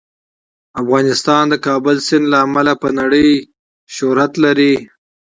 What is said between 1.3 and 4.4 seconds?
د کابل سیند له امله په نړۍ شهرت